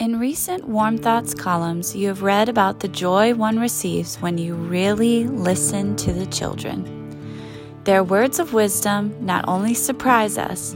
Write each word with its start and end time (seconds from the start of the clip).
In 0.00 0.18
recent 0.18 0.66
Warm 0.66 0.96
Thoughts 0.96 1.34
columns, 1.34 1.94
you 1.94 2.08
have 2.08 2.22
read 2.22 2.48
about 2.48 2.80
the 2.80 2.88
joy 2.88 3.34
one 3.34 3.60
receives 3.60 4.16
when 4.16 4.38
you 4.38 4.54
really 4.54 5.24
listen 5.24 5.94
to 5.96 6.10
the 6.10 6.24
children. 6.24 6.86
Their 7.84 8.02
words 8.02 8.38
of 8.38 8.54
wisdom 8.54 9.14
not 9.20 9.44
only 9.46 9.74
surprise 9.74 10.38
us, 10.38 10.74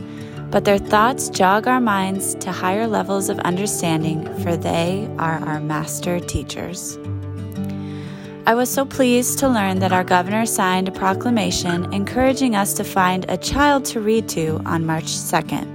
but 0.51 0.67
their 0.67 0.77
thoughts 0.77 1.31
jog 1.31 1.67
our 1.67 1.81
minds 1.81 2.35
to 2.35 2.53
higher 2.53 2.87
levels 2.87 3.31
of 3.31 3.39
understanding, 3.39 4.27
for 4.43 4.59
they 4.59 5.09
are 5.19 5.39
our 5.39 5.59
master 5.59 6.21
teachers. 6.21 6.99
I 8.47 8.55
was 8.55 8.69
so 8.69 8.85
pleased 8.85 9.39
to 9.39 9.49
learn 9.49 9.79
that 9.79 9.95
our 9.95 10.05
governor 10.05 10.45
signed 10.45 10.89
a 10.89 10.93
proclamation 10.93 11.91
encouraging 11.95 12.55
us 12.55 12.75
to 12.75 12.85
find 12.85 13.25
a 13.31 13.39
child 13.39 13.87
to 13.87 14.03
read 14.03 14.29
to 14.29 14.61
on 14.67 14.85
March 14.85 15.07
2nd. 15.07 15.74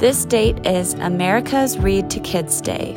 This 0.00 0.24
date 0.24 0.66
is 0.66 0.94
America's 0.94 1.76
Read 1.76 2.08
to 2.08 2.20
Kids 2.20 2.62
Day. 2.62 2.94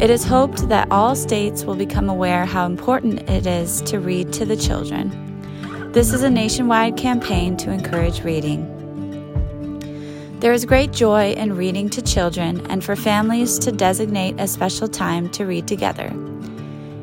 It 0.00 0.10
is 0.10 0.24
hoped 0.24 0.68
that 0.68 0.90
all 0.90 1.14
states 1.14 1.62
will 1.62 1.76
become 1.76 2.08
aware 2.08 2.44
how 2.44 2.66
important 2.66 3.30
it 3.30 3.46
is 3.46 3.80
to 3.82 4.00
read 4.00 4.32
to 4.32 4.44
the 4.44 4.56
children. 4.56 5.12
This 5.92 6.12
is 6.12 6.24
a 6.24 6.28
nationwide 6.28 6.96
campaign 6.96 7.56
to 7.58 7.70
encourage 7.70 8.24
reading. 8.24 8.66
There 10.40 10.52
is 10.52 10.64
great 10.64 10.90
joy 10.90 11.30
in 11.34 11.56
reading 11.56 11.88
to 11.90 12.02
children 12.02 12.66
and 12.68 12.82
for 12.82 12.96
families 12.96 13.56
to 13.60 13.70
designate 13.70 14.40
a 14.40 14.48
special 14.48 14.88
time 14.88 15.28
to 15.30 15.46
read 15.46 15.68
together. 15.68 16.12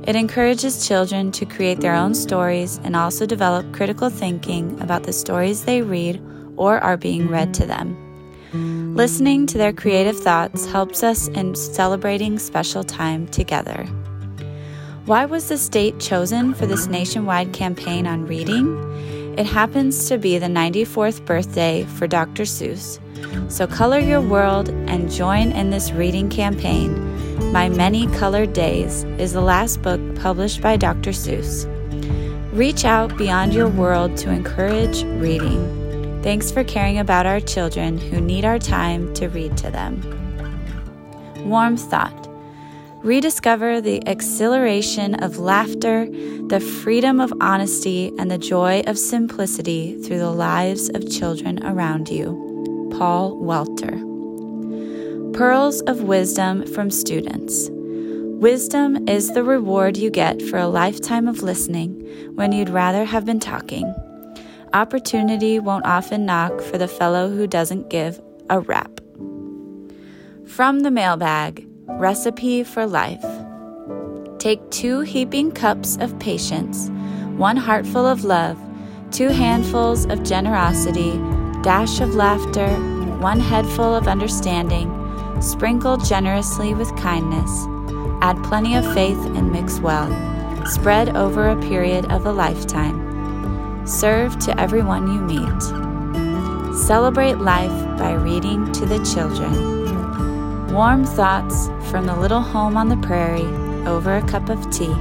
It 0.06 0.18
encourages 0.18 0.86
children 0.86 1.32
to 1.32 1.46
create 1.46 1.80
their 1.80 1.96
own 1.96 2.14
stories 2.14 2.82
and 2.84 2.94
also 2.94 3.26
develop 3.26 3.72
critical 3.72 4.10
thinking 4.10 4.78
about 4.82 5.04
the 5.04 5.14
stories 5.14 5.64
they 5.64 5.82
read 5.82 6.22
or 6.58 6.80
are 6.80 6.98
being 6.98 7.30
read 7.30 7.54
to 7.54 7.66
them. 7.66 8.04
Listening 8.54 9.46
to 9.48 9.58
their 9.58 9.74
creative 9.74 10.18
thoughts 10.18 10.66
helps 10.66 11.04
us 11.04 11.28
in 11.30 11.56
celebrating 11.56 12.40
special 12.40 12.84
time 12.84 13.28
together. 13.28 13.86
Why 15.06 15.26
was 15.26 15.50
the 15.50 15.58
state 15.58 16.00
chosen 16.00 16.54
for 16.54 16.66
this 16.66 16.88
nationwide 16.88 17.54
campaign 17.54 18.08
on 18.08 18.26
reading? 18.26 18.78
It 19.38 19.46
happens 19.46 20.08
to 20.10 20.18
be 20.18 20.38
the 20.38 20.48
94th 20.48 21.26
birthday 21.26 21.84
for 21.84 22.08
Dr. 22.08 22.44
Seuss. 22.44 23.00
So 23.52 23.68
color 23.68 24.00
your 24.00 24.22
world 24.22 24.70
and 24.70 25.12
join 25.12 25.52
in 25.52 25.70
this 25.70 25.92
reading 25.92 26.30
campaign. 26.30 27.52
My 27.52 27.70
Many 27.70 28.08
Colored 28.08 28.54
Days 28.54 29.04
is 29.18 29.34
the 29.34 29.42
last 29.42 29.82
book 29.82 30.02
published 30.16 30.62
by 30.62 30.76
Dr. 30.76 31.12
Seuss. 31.12 31.66
Reach 32.52 32.84
out 32.84 33.16
beyond 33.18 33.54
your 33.54 33.70
world 33.70 34.18
to 34.18 34.32
encourage 34.32 35.04
reading. 35.04 35.87
Thanks 36.28 36.52
for 36.52 36.66
caring 36.66 37.00
about 37.00 37.26
our 37.26 37.40
children 37.40 37.98
who 37.98 38.20
need 38.20 38.44
our 38.44 38.60
time 38.60 39.14
to 39.14 39.30
read 39.30 39.56
to 39.60 39.72
them. 39.72 40.02
Warm 41.46 41.78
thought. 41.78 42.28
Rediscover 43.02 43.80
the 43.80 44.04
exhilaration 44.06 45.16
of 45.24 45.38
laughter, 45.38 46.06
the 46.48 46.60
freedom 46.60 47.22
of 47.22 47.32
honesty, 47.40 48.12
and 48.20 48.30
the 48.30 48.38
joy 48.38 48.84
of 48.88 49.00
simplicity 49.00 49.98
through 50.04 50.18
the 50.18 50.30
lives 50.30 50.90
of 50.90 51.10
children 51.10 51.66
around 51.66 52.10
you. 52.10 52.92
Paul 52.98 53.38
Welter. 53.38 53.98
Pearls 55.32 55.80
of 55.84 56.04
Wisdom 56.04 56.68
from 56.74 56.92
Students. 56.92 57.70
Wisdom 57.72 59.08
is 59.08 59.32
the 59.32 59.46
reward 59.46 59.96
you 59.96 60.10
get 60.10 60.42
for 60.42 60.58
a 60.58 60.68
lifetime 60.68 61.30
of 61.30 61.42
listening 61.42 61.94
when 62.36 62.52
you'd 62.52 62.68
rather 62.68 63.06
have 63.06 63.24
been 63.24 63.40
talking. 63.40 63.96
Opportunity 64.74 65.60
won't 65.60 65.86
often 65.86 66.26
knock 66.26 66.60
for 66.60 66.78
the 66.78 66.90
fellow 66.90 67.30
who 67.30 67.48
doesn't 67.48 67.90
give 67.90 68.20
a 68.50 68.60
rap. 68.60 69.00
From 70.46 70.82
the 70.82 70.92
mailbag 70.92 71.66
Recipe 71.88 72.64
for 72.64 72.86
Life. 72.86 73.26
Take 74.40 74.70
two 74.70 75.02
heaping 75.02 75.52
cups 75.52 75.98
of 76.02 76.20
patience, 76.20 76.90
one 77.38 77.56
heartful 77.56 78.06
of 78.06 78.26
love, 78.26 78.60
two 79.12 79.30
handfuls 79.30 80.06
of 80.06 80.24
generosity, 80.24 81.14
dash 81.64 82.02
of 82.02 82.14
laughter, 82.14 82.68
one 83.20 83.40
headful 83.40 83.96
of 83.96 84.08
understanding, 84.08 84.92
sprinkle 85.42 85.96
generously 85.96 86.74
with 86.74 86.96
kindness, 86.98 87.66
add 88.22 88.44
plenty 88.44 88.76
of 88.76 88.94
faith 88.94 89.18
and 89.28 89.52
mix 89.52 89.80
well, 89.80 90.08
spread 90.66 91.16
over 91.16 91.48
a 91.48 91.62
period 91.62 92.06
of 92.12 92.26
a 92.26 92.32
lifetime 92.32 93.07
Serve 93.88 94.38
to 94.40 94.60
everyone 94.60 95.08
you 95.08 95.22
meet. 95.22 95.62
Celebrate 96.76 97.38
life 97.38 97.72
by 97.98 98.12
reading 98.16 98.70
to 98.74 98.86
the 98.86 99.00
children. 99.06 100.68
Warm 100.74 101.06
Thoughts 101.06 101.68
from 101.90 102.06
the 102.06 102.16
Little 102.16 102.42
Home 102.42 102.76
on 102.76 102.90
the 102.90 102.98
Prairie 102.98 103.48
Over 103.88 104.18
a 104.18 104.28
Cup 104.28 104.50
of 104.50 104.60
Tea 104.72 104.94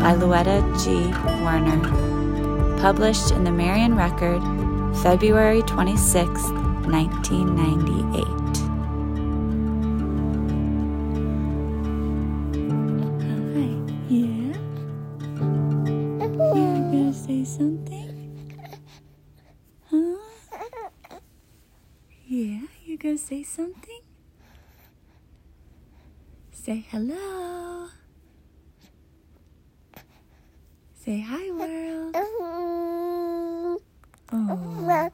by 0.00 0.16
Louetta 0.16 0.62
G. 0.82 1.12
Werner. 1.44 1.78
Published 2.80 3.30
in 3.30 3.44
the 3.44 3.52
Marion 3.52 3.94
Record, 3.94 4.42
February 5.00 5.62
26, 5.62 6.28
1998. 6.90 8.38
say 17.28 17.44
something? 17.44 17.97
You 22.98 23.10
gonna 23.10 23.18
say 23.18 23.42
something? 23.44 24.00
Say 26.50 26.84
hello. 26.90 27.88
Say 30.94 31.20
hi, 31.20 31.50
world. 31.52 32.16
Oh. 34.30 35.10